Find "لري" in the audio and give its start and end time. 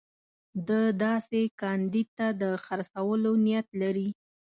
3.81-4.09